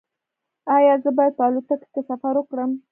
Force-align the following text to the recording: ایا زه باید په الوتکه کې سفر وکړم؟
ایا 0.75 0.93
زه 1.03 1.09
باید 1.17 1.33
په 1.37 1.43
الوتکه 1.47 1.87
کې 1.93 2.01
سفر 2.09 2.33
وکړم؟ 2.37 2.71